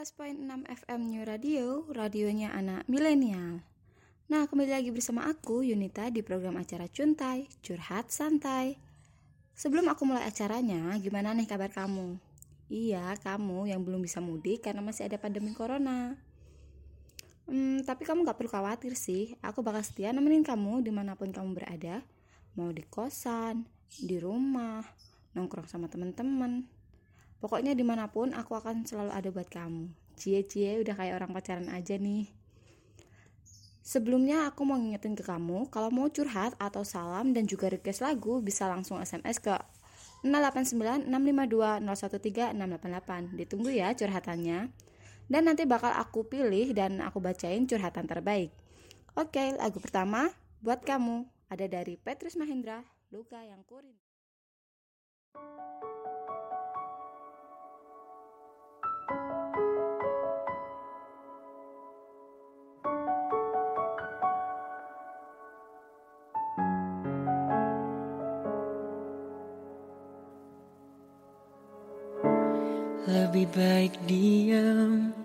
111.6 0.00 0.64
FM 0.64 1.12
New 1.12 1.20
Radio, 1.28 1.84
radionya 1.92 2.56
anak 2.56 2.88
milenial. 2.88 3.60
Nah, 4.32 4.48
kembali 4.48 4.72
lagi 4.72 4.88
bersama 4.88 5.28
aku, 5.28 5.60
Yunita, 5.60 6.08
di 6.08 6.24
program 6.24 6.56
acara 6.56 6.88
Cuntai, 6.88 7.44
Curhat 7.60 8.08
Santai. 8.08 8.80
Sebelum 9.52 9.84
aku 9.92 10.08
mulai 10.08 10.24
acaranya, 10.24 10.96
gimana 10.96 11.36
nih 11.36 11.44
kabar 11.44 11.68
kamu? 11.68 12.16
Iya, 12.72 13.12
kamu 13.20 13.68
yang 13.68 13.84
belum 13.84 14.00
bisa 14.00 14.24
mudik 14.24 14.64
karena 14.64 14.80
masih 14.80 15.04
ada 15.04 15.20
pandemi 15.20 15.52
corona. 15.52 16.16
Hmm, 17.44 17.84
tapi 17.84 18.08
kamu 18.08 18.24
gak 18.24 18.40
perlu 18.40 18.48
khawatir 18.48 18.96
sih, 18.96 19.36
aku 19.44 19.60
bakal 19.60 19.84
setia 19.84 20.16
nemenin 20.16 20.40
kamu 20.40 20.80
di 20.80 20.96
mana 20.96 21.12
pun 21.12 21.28
kamu 21.28 21.52
berada. 21.52 22.00
Mau 22.56 22.72
di 22.72 22.88
kosan, 22.88 23.68
di 24.00 24.16
rumah, 24.16 24.80
nongkrong 25.36 25.68
sama 25.68 25.92
teman-teman 25.92 26.79
Pokoknya 27.40 27.72
di 27.72 27.80
mana 27.80 28.12
pun 28.12 28.36
aku 28.36 28.52
akan 28.52 28.84
selalu 28.84 29.10
ada 29.16 29.28
buat 29.32 29.48
kamu. 29.48 29.88
Cie-cie 30.20 30.84
udah 30.84 30.92
kayak 30.92 31.16
orang 31.16 31.32
pacaran 31.32 31.72
aja 31.72 31.96
nih. 31.96 32.28
Sebelumnya 33.80 34.44
aku 34.44 34.68
mau 34.68 34.76
ngingetin 34.76 35.16
ke 35.16 35.24
kamu, 35.24 35.72
kalau 35.72 35.88
mau 35.88 36.06
curhat 36.12 36.52
atau 36.60 36.84
salam 36.84 37.32
dan 37.32 37.48
juga 37.48 37.72
request 37.72 38.04
lagu 38.04 38.44
bisa 38.44 38.68
langsung 38.68 39.00
SMS 39.00 39.40
ke 39.40 39.56
089 40.20 41.08
652 41.08 41.80
013 41.80 42.52
688. 42.60 43.40
Ditunggu 43.40 43.72
ya 43.72 43.96
curhatannya. 43.96 44.68
Dan 45.30 45.42
nanti 45.48 45.64
bakal 45.64 45.96
aku 45.96 46.28
pilih 46.28 46.76
dan 46.76 47.00
aku 47.00 47.24
bacain 47.24 47.64
curhatan 47.64 48.04
terbaik. 48.04 48.52
Oke, 49.16 49.56
lagu 49.56 49.80
pertama 49.80 50.28
buat 50.60 50.84
kamu 50.84 51.24
ada 51.48 51.66
dari 51.66 51.96
Petrus 51.96 52.36
Mahendra, 52.36 52.84
Luka 53.08 53.40
yang 53.40 53.64
Kurin. 53.64 53.96
Lebih 73.40 73.56
baik 73.56 73.94
diam 74.04 75.16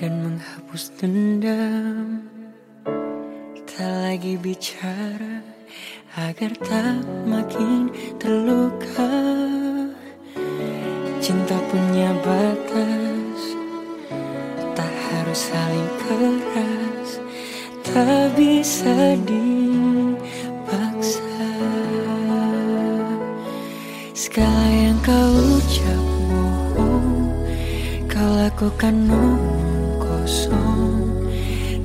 dan 0.00 0.12
menghapus 0.24 0.88
dendam. 0.96 2.24
Tak 3.68 3.92
lagi 4.00 4.40
bicara 4.40 5.44
agar 6.16 6.56
tak 6.64 7.04
makin 7.28 7.92
terluka. 8.16 9.12
Cinta 11.20 11.60
punya 11.68 12.16
batas 12.24 13.40
Tak 14.72 14.92
harus 15.12 15.40
saling 15.52 15.90
keras. 16.08 17.20
Tak 17.84 18.32
bisa 18.32 19.12
dipaksa 19.28 19.65
Kosong. 30.02 30.98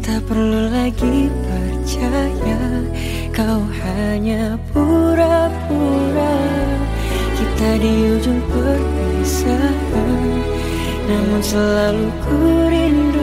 Tak 0.02 0.26
perlu 0.26 0.74
lagi 0.74 1.30
percaya 1.30 2.58
Kau 3.30 3.62
hanya 3.86 4.58
pura-pura. 4.74 6.38
Kita 7.38 7.70
di 7.78 8.18
ujung 8.18 8.42
perpisahan 8.50 10.42
Namun 11.06 11.42
selalu 11.46 12.08
ku 12.26 12.38
rindukan 12.66 13.21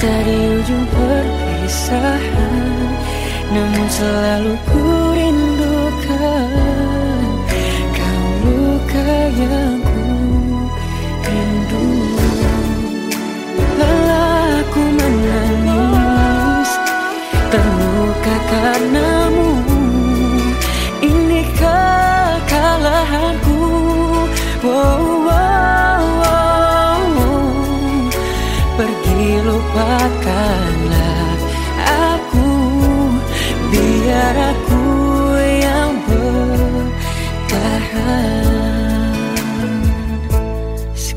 Kita 0.00 0.24
di 0.24 0.32
ujung 0.32 0.88
perpisahan 0.96 2.88
Namun 3.52 3.84
selalu 3.84 4.56
ku 4.64 5.12
rindukan. 5.12 6.48
Kau 7.92 8.28
luka 8.48 9.28
yang 9.36 9.79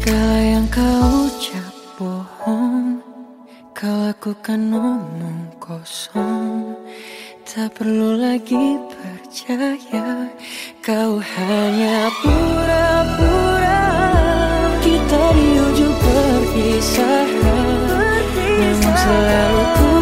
Segala 0.03 0.35
yang 0.43 0.67
kau 0.67 1.31
ucap 1.31 1.71
bohong 1.95 2.99
Kau 3.71 4.11
lakukan 4.11 4.75
omong 4.75 5.47
kosong. 5.63 6.75
Tak 7.47 7.71
perlu 7.79 8.19
lagi 8.19 8.83
percaya 8.91 10.27
Kau 10.83 11.23
hanya 11.23 12.11
pura-pura. 12.19 13.87
Kita 14.83 15.23
di 15.39 15.47
ujung 15.71 15.95
perpisahan 15.95 17.39
Namun 18.59 18.95
selalu 19.07 19.63
ku 19.71 19.92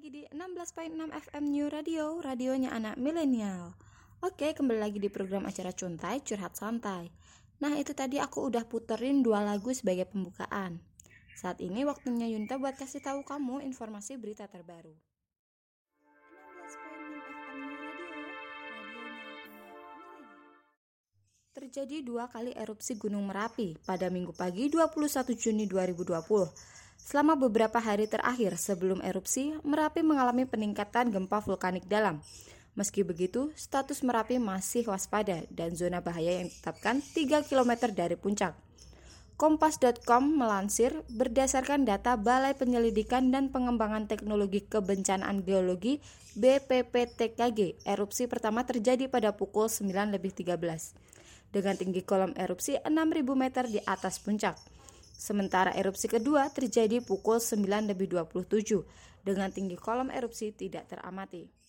lagi 0.00 0.16
di 0.16 0.24
16.6 0.32 1.12
FM 1.12 1.44
New 1.52 1.68
Radio, 1.68 2.24
radionya 2.24 2.72
anak 2.72 2.96
milenial. 2.96 3.76
Oke, 4.24 4.56
kembali 4.56 4.80
lagi 4.80 4.96
di 4.96 5.12
program 5.12 5.44
acara 5.44 5.76
Cuntai 5.76 6.24
Curhat 6.24 6.56
Santai. 6.56 7.12
Nah, 7.60 7.76
itu 7.76 7.92
tadi 7.92 8.16
aku 8.16 8.48
udah 8.48 8.64
puterin 8.64 9.20
dua 9.20 9.44
lagu 9.44 9.68
sebagai 9.76 10.08
pembukaan. 10.08 10.80
Saat 11.36 11.60
ini 11.60 11.84
waktunya 11.84 12.32
Yunta 12.32 12.56
buat 12.56 12.80
kasih 12.80 13.04
tahu 13.04 13.28
kamu 13.28 13.60
informasi 13.60 14.16
berita 14.16 14.48
terbaru. 14.48 14.96
16.6 14.96 14.96
FM 16.64 16.96
New 17.60 17.76
Radio, 17.84 18.56
radionya 18.72 19.52
anak 19.52 19.84
milenial. 20.00 20.48
Terjadi 21.52 21.96
dua 22.00 22.24
kali 22.32 22.56
erupsi 22.56 22.96
Gunung 22.96 23.28
Merapi 23.28 23.76
pada 23.84 24.08
Minggu 24.08 24.32
pagi 24.32 24.72
21 24.72 25.36
Juni 25.36 25.68
2020. 25.68 26.79
Selama 27.06 27.34
beberapa 27.34 27.80
hari 27.80 28.06
terakhir 28.06 28.54
sebelum 28.60 29.00
erupsi, 29.00 29.56
Merapi 29.64 30.04
mengalami 30.04 30.46
peningkatan 30.46 31.10
gempa 31.10 31.40
vulkanik 31.42 31.88
dalam. 31.88 32.22
Meski 32.78 33.02
begitu, 33.02 33.50
status 33.58 34.00
Merapi 34.06 34.38
masih 34.38 34.86
waspada 34.88 35.42
dan 35.50 35.74
zona 35.74 35.98
bahaya 35.98 36.38
yang 36.40 36.46
ditetapkan 36.46 37.02
3 37.02 37.48
km 37.50 37.90
dari 37.90 38.14
puncak. 38.14 38.54
Kompas.com 39.40 40.36
melansir 40.36 40.92
berdasarkan 41.08 41.88
data 41.88 42.14
Balai 42.20 42.52
Penyelidikan 42.52 43.32
dan 43.32 43.48
Pengembangan 43.48 44.04
Teknologi 44.04 44.68
Kebencanaan 44.68 45.40
Geologi 45.42 45.98
BPPTKG, 46.36 47.88
erupsi 47.88 48.28
pertama 48.28 48.68
terjadi 48.68 49.08
pada 49.08 49.32
pukul 49.32 49.72
9.13 49.72 50.60
dengan 51.50 51.74
tinggi 51.74 52.06
kolom 52.06 52.36
erupsi 52.38 52.78
6.000 52.78 52.92
meter 53.34 53.64
di 53.66 53.82
atas 53.82 54.22
puncak. 54.22 54.56
Sementara 55.20 55.76
erupsi 55.76 56.08
kedua 56.08 56.48
terjadi 56.48 57.04
pukul 57.04 57.44
9.27 57.44 58.40
dengan 59.20 59.52
tinggi 59.52 59.76
kolom 59.76 60.08
erupsi 60.08 60.56
tidak 60.56 60.88
teramati. 60.88 61.59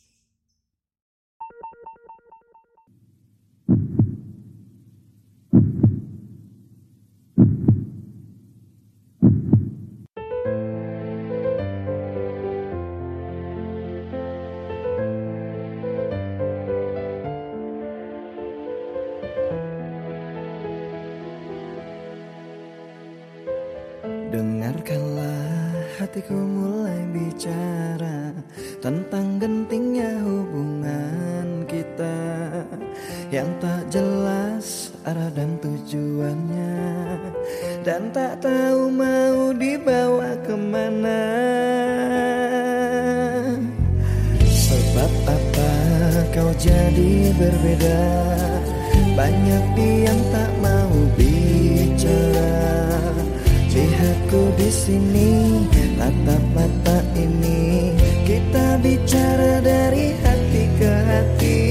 Dengarkanlah 24.31 25.75
hatiku 25.99 26.31
mulai 26.31 27.03
bicara 27.11 28.31
Tentang 28.79 29.43
gentingnya 29.43 30.23
hubungan 30.23 31.67
kita 31.67 32.15
Yang 33.27 33.49
tak 33.59 33.83
jelas 33.91 34.95
arah 35.03 35.27
dan 35.35 35.59
tujuannya 35.59 36.79
Dan 37.83 38.15
tak 38.15 38.39
tahu 38.39 38.87
mau 38.87 39.51
dibawa 39.51 40.31
ke 40.47 40.55
mana. 40.55 41.23
Sebab 44.47 45.11
apa 45.27 45.71
kau 46.31 46.51
jadi 46.55 47.35
berbeda? 47.35 48.03
Banyak 49.11 49.65
yang 49.75 50.21
tak 50.31 50.51
mau 50.63 50.93
bicara 51.19 52.80
Lihatku 54.31 54.55
di 54.55 54.71
sini 54.71 55.31
tatap 55.99 56.39
mata 56.55 57.03
ini. 57.19 57.91
Kita 58.23 58.79
bicara 58.79 59.59
dari 59.59 60.15
hati 60.23 60.63
ke 60.79 60.87
hati. 60.87 61.67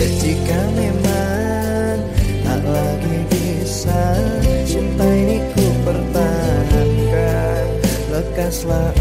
Jika 0.00 0.60
memang 0.72 2.00
tak 2.40 2.64
lagi 2.64 3.16
bisa 3.28 4.16
Cinta 4.64 5.04
ini 5.12 5.36
ku 5.52 5.64
pertahankan. 5.84 7.64
Lekaslah 8.16 8.96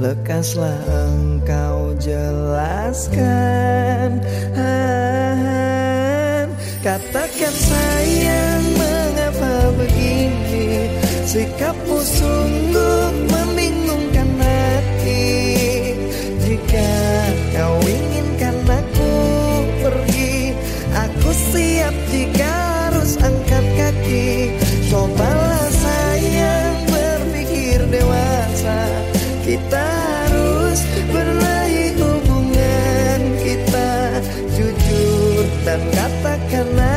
Lekaslah 0.00 0.80
engkau 0.88 1.92
jelaskan. 2.00 3.20
Katakan 6.80 7.52
sayang 7.52 8.64
mengapa 8.80 9.68
begini? 9.76 10.88
Sikapmu 11.28 12.00
sungguh 12.00 12.59
katakan 36.60 36.76
ada 36.76 36.89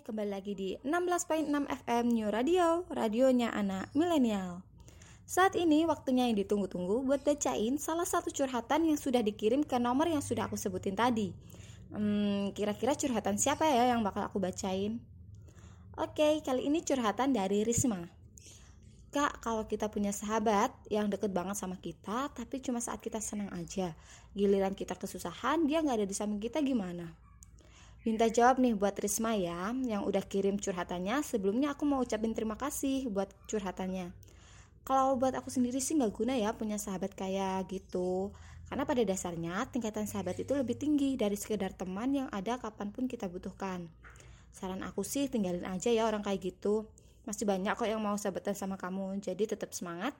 kembali 0.00 0.32
lagi 0.32 0.56
di 0.56 0.72
16.6 0.80 1.52
FM 1.84 2.04
New 2.08 2.32
Radio, 2.32 2.88
radionya 2.88 3.52
anak 3.52 3.92
milenial. 3.92 4.64
Saat 5.28 5.60
ini 5.60 5.84
waktunya 5.84 6.24
yang 6.24 6.40
ditunggu-tunggu 6.40 7.04
buat 7.04 7.20
bacain 7.20 7.76
salah 7.76 8.08
satu 8.08 8.32
curhatan 8.32 8.88
yang 8.88 8.96
sudah 8.96 9.20
dikirim 9.20 9.60
ke 9.60 9.76
nomor 9.76 10.08
yang 10.08 10.24
sudah 10.24 10.48
aku 10.48 10.56
sebutin 10.56 10.96
tadi. 10.96 11.36
Hmm, 11.92 12.48
kira-kira 12.56 12.96
curhatan 12.96 13.36
siapa 13.36 13.68
ya 13.68 13.92
yang 13.92 14.00
bakal 14.00 14.24
aku 14.24 14.40
bacain? 14.40 15.04
Oke, 16.00 16.40
kali 16.40 16.72
ini 16.72 16.80
curhatan 16.80 17.36
dari 17.36 17.60
Risma. 17.60 18.00
Kak, 19.12 19.44
kalau 19.44 19.68
kita 19.68 19.92
punya 19.92 20.16
sahabat 20.16 20.72
yang 20.88 21.12
deket 21.12 21.28
banget 21.28 21.60
sama 21.60 21.76
kita, 21.76 22.32
tapi 22.32 22.64
cuma 22.64 22.80
saat 22.80 23.04
kita 23.04 23.20
senang 23.20 23.52
aja, 23.52 23.92
giliran 24.32 24.72
kita 24.72 24.96
kesusahan, 24.96 25.68
dia 25.68 25.84
nggak 25.84 26.00
ada 26.00 26.08
di 26.08 26.16
samping 26.16 26.40
kita 26.40 26.64
gimana? 26.64 27.29
Minta 28.00 28.32
jawab 28.32 28.56
nih 28.56 28.72
buat 28.72 28.96
Risma 28.96 29.36
ya, 29.36 29.76
yang 29.84 30.08
udah 30.08 30.24
kirim 30.24 30.56
curhatannya. 30.56 31.20
Sebelumnya 31.20 31.76
aku 31.76 31.84
mau 31.84 32.00
ucapin 32.00 32.32
terima 32.32 32.56
kasih 32.56 33.12
buat 33.12 33.28
curhatannya. 33.44 34.08
Kalau 34.88 35.20
buat 35.20 35.36
aku 35.36 35.52
sendiri 35.52 35.84
sih 35.84 36.00
nggak 36.00 36.12
guna 36.16 36.32
ya 36.32 36.56
punya 36.56 36.80
sahabat 36.80 37.12
kayak 37.12 37.68
gitu. 37.68 38.32
Karena 38.72 38.88
pada 38.88 39.04
dasarnya 39.04 39.68
tingkatan 39.68 40.08
sahabat 40.08 40.40
itu 40.40 40.56
lebih 40.56 40.80
tinggi 40.80 41.20
dari 41.20 41.36
sekedar 41.36 41.76
teman 41.76 42.24
yang 42.24 42.28
ada 42.32 42.56
kapan 42.56 42.88
pun 42.88 43.04
kita 43.04 43.28
butuhkan. 43.28 43.92
Saran 44.48 44.80
aku 44.80 45.04
sih 45.04 45.28
tinggalin 45.28 45.68
aja 45.68 45.92
ya 45.92 46.08
orang 46.08 46.24
kayak 46.24 46.40
gitu. 46.40 46.88
Masih 47.28 47.44
banyak 47.44 47.76
kok 47.76 47.84
yang 47.84 48.00
mau 48.00 48.16
sahabatan 48.16 48.56
sama 48.56 48.80
kamu, 48.80 49.20
jadi 49.20 49.44
tetap 49.44 49.76
semangat. 49.76 50.16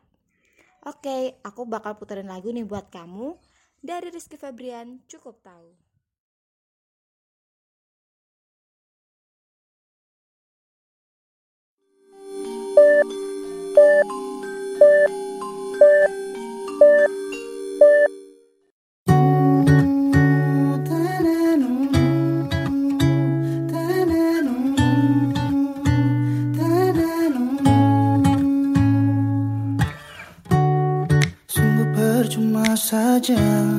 Oke, 0.85 1.41
aku 1.41 1.65
bakal 1.65 1.97
puterin 1.97 2.29
lagu 2.29 2.53
nih 2.53 2.69
buat 2.69 2.93
kamu 2.93 3.41
dari 3.81 4.13
Rizky 4.13 4.37
Febrian, 4.37 5.01
cukup 5.09 5.41
tahu. 5.41 5.90
Saja 32.91 33.70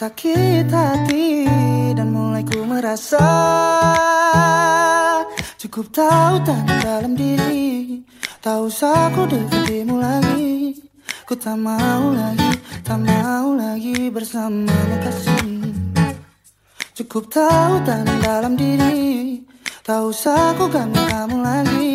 sakit 0.00 0.64
hati 0.72 1.44
dan 1.92 2.08
mulai 2.08 2.40
ku 2.40 2.64
merasa 2.64 3.20
Cukup 5.60 5.92
tahu 5.92 6.40
dan 6.40 6.64
dalam 6.80 7.12
diri. 7.12 8.00
Tak 8.40 8.64
usah 8.64 9.12
ku 9.12 9.28
dekatimu 9.28 10.00
lagi 10.00 10.72
Ku 11.28 11.36
tak 11.36 11.60
mau 11.60 12.16
lagi, 12.16 12.56
tak 12.80 12.96
mau 12.96 13.52
lagi 13.52 14.08
bersamamu 14.08 14.96
kasih 15.04 15.68
Cukup 16.96 17.28
tahu 17.28 17.84
dan 17.84 18.08
dalam 18.24 18.56
diri 18.56 19.44
Tak 19.84 20.00
usah 20.08 20.56
ku 20.56 20.72
ganggu 20.72 20.96
kamu 21.12 21.36
lagi 21.44 21.92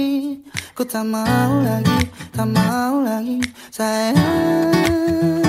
Ku 0.77 0.85
tak 0.85 1.09
mau 1.09 1.57
lagi, 1.65 2.05
tak 2.29 2.53
mau 2.53 3.01
lagi 3.01 3.41
sayang 3.73 5.44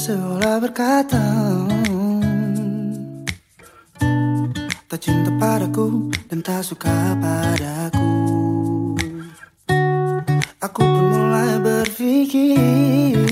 seolah 0.00 0.56
berkata 0.64 1.20
Tak 4.88 4.98
cinta 4.98 5.30
padaku 5.36 6.08
dan 6.26 6.40
tak 6.42 6.64
suka 6.64 7.14
padaku. 7.20 8.10
Aku 10.60 10.82
pun 10.82 11.04
mulai 11.14 11.60
berpikir 11.60 13.22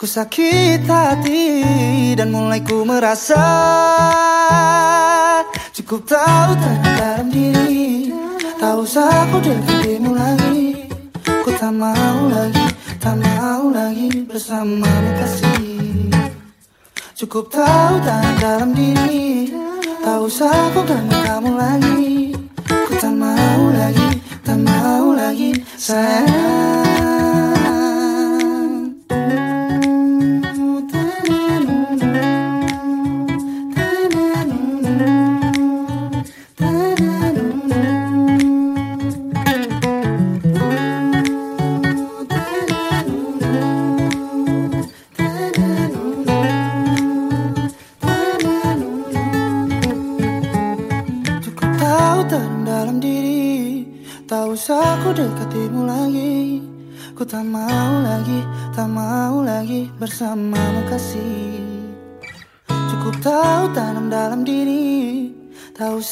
Ku 0.00 0.06
sakit 0.08 0.82
hati 0.88 1.44
dan 2.18 2.32
mulai 2.34 2.64
ku 2.64 2.82
merasa 2.82 3.44
Cukup 5.76 6.08
tahu 6.08 6.50
tak 6.56 6.76
dalam 6.98 7.28
diri. 7.30 8.10
Tak 8.58 8.74
usah 8.80 9.28
aku 9.28 9.38
dekatimu 9.44 10.10
lagi 10.12 10.90
Ku 11.24 11.50
tak 11.56 11.72
mau 11.72 12.26
lagi, 12.26 12.61
tak 13.02 13.18
mau 13.18 13.74
lagi 13.74 14.22
bersamamu 14.22 15.10
kasih. 15.18 16.06
Cukup 17.18 17.50
tahu 17.50 17.98
tak 17.98 18.30
dalam 18.38 18.70
diri. 18.70 19.50
Tak 20.06 20.18
usah 20.22 20.70
aku 20.70 20.86
ganggu 20.86 21.18
kamu 21.26 21.52
lagi. 21.58 22.30
Ku 22.62 22.92
tak 23.02 23.14
mau 23.18 23.74
lagi, 23.74 24.22
tak 24.46 24.58
mau 24.62 25.18
lagi 25.18 25.50
sayang 25.74 26.91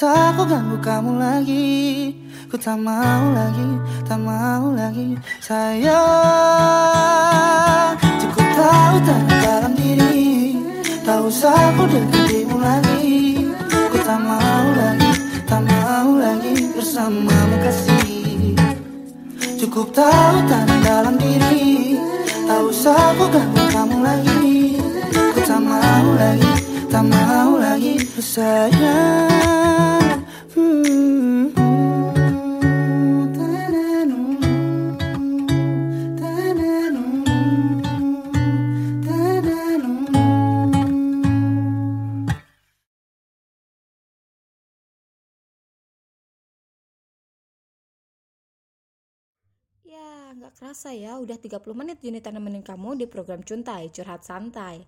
Tak 0.00 0.08
usah 0.16 0.32
ku 0.32 0.48
ganggu 0.48 0.80
kamu 0.80 1.20
lagi. 1.20 2.08
Ku 2.48 2.56
tak 2.56 2.80
mau 2.80 3.36
lagi, 3.36 3.68
tak 4.08 4.16
mau 4.16 4.72
lagi. 4.72 5.12
Sayang 5.44 6.00
Cukup 8.16 8.48
tahu 8.56 8.96
tanam 9.04 9.28
dalam 9.44 9.76
diri. 9.76 10.56
Tak 11.04 11.20
usah 11.20 11.76
ku 11.76 11.84
dekatimu 11.84 12.56
lagi. 12.64 13.44
Ku 13.68 14.00
tak 14.00 14.24
mau 14.24 14.72
lagi, 14.72 15.12
tak 15.44 15.68
mau 15.68 16.16
lagi 16.16 16.72
bersamamu 16.72 17.60
kasih. 17.60 18.56
Cukup 19.60 19.92
tahu 19.92 20.36
tanam 20.48 20.80
dalam 20.80 21.20
diri. 21.20 22.00
Tak 22.48 22.60
usah 22.72 23.20
ku 23.20 23.28
ganggu 23.28 23.68
kamu 23.68 24.00
lagi. 24.00 24.80
Ku 25.12 25.44
tak 25.44 25.60
mau 25.60 26.08
lagi, 26.16 26.49
tak 26.90 27.06
mau 27.06 27.54
lagi 27.54 28.02
sayang 28.18 29.30
Hmm. 30.50 31.54
Ya, 49.86 50.34
nggak 50.34 50.58
kerasa 50.58 50.90
ya, 50.90 51.22
udah 51.22 51.38
30 51.38 51.62
menit 51.74 52.02
Yunita 52.02 52.34
nemenin 52.34 52.66
kamu 52.66 52.98
di 52.98 53.06
program 53.06 53.46
Cuntai, 53.46 53.94
Curhat 53.94 54.26
Santai. 54.26 54.86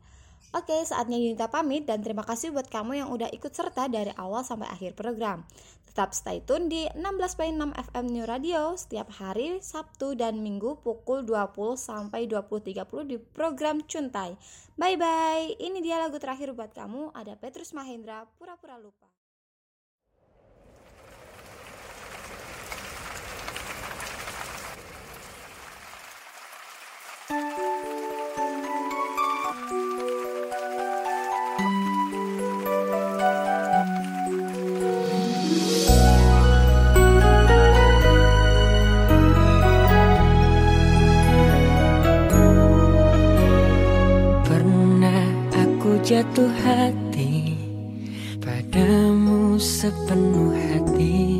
Oke, 0.53 0.85
saatnya 0.85 1.17
Yunita 1.17 1.49
pamit 1.49 1.88
dan 1.88 2.05
terima 2.05 2.21
kasih 2.29 2.53
buat 2.53 2.69
kamu 2.69 3.01
yang 3.01 3.09
udah 3.09 3.33
ikut 3.33 3.57
serta 3.57 3.88
dari 3.88 4.12
awal 4.21 4.45
sampai 4.45 4.69
akhir 4.69 4.93
program. 4.93 5.49
Tetap 5.88 6.12
stay 6.12 6.45
tune 6.45 6.69
di 6.69 6.85
16.6 6.93 7.73
FM 7.73 8.07
New 8.12 8.29
Radio 8.29 8.77
setiap 8.77 9.09
hari 9.17 9.65
Sabtu 9.65 10.12
dan 10.12 10.45
Minggu 10.45 10.81
pukul 10.85 11.25
20 11.25 11.77
sampai 11.77 12.29
20.30 12.29 12.85
di 13.09 13.17
program 13.17 13.81
Cuntai. 13.85 14.37
Bye 14.77 15.01
bye. 15.01 15.57
Ini 15.57 15.81
dia 15.81 15.97
lagu 16.01 16.21
terakhir 16.21 16.53
buat 16.53 16.77
kamu. 16.77 17.17
Ada 17.17 17.37
Petrus 17.41 17.73
Mahendra, 17.73 18.29
Pura-pura 18.37 18.77
lupa. 18.77 19.12
Jatuh 46.03 46.51
hati 46.67 47.55
Padamu 48.43 49.55
sepenuh 49.55 50.51
hati. 50.51 51.31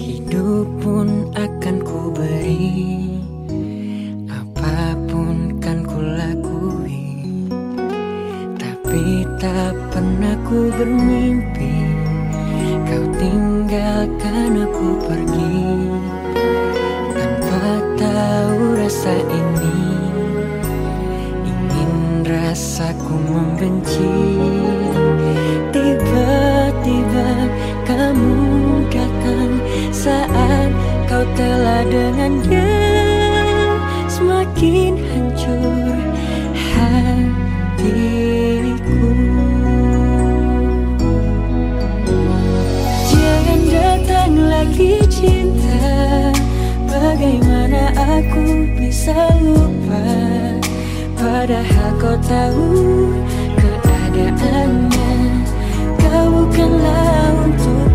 Hidup 0.00 0.64
pun 0.80 1.28
akan 1.36 1.76
ku 1.84 2.08
beri 2.16 3.20
Apa 4.32 4.96
pun 5.12 5.60
kan 5.60 5.84
ku 5.84 6.00
lakui 6.00 7.04
Tapi 8.56 9.28
tak 9.36 9.76
pernah 9.92 10.36
ku 10.48 10.72
bermimpi 10.72 11.76
Kau 12.88 13.04
tinggalkan 13.20 14.64
aku 14.64 14.88
pergi. 15.04 15.60
Tanpa 17.12 17.76
tahu 18.00 18.60
rasa 18.80 19.12
ini 19.20 19.77
membenci 23.58 24.14
Tiba-tiba 25.74 27.30
kamu 27.82 28.38
datang 28.86 29.50
Saat 29.90 30.70
kau 31.10 31.26
telah 31.34 31.82
dengan 31.90 32.38
dia 32.46 32.70
Semakin 34.06 34.94
hancur 34.98 35.98
hatiku. 36.74 37.38
Jangan 43.06 43.60
datang 43.70 44.32
lagi 44.42 44.98
cinta. 45.06 45.78
Bagaimana 46.90 47.94
aku 47.94 48.74
bisa 48.74 49.14
lupa? 49.38 50.02
Padahal 51.14 51.90
kau 52.02 52.18
tahu 52.26 53.14
keadaannya 54.18 55.10
Kau 56.02 56.26
bukanlah 56.26 57.38
untukku 57.46 57.87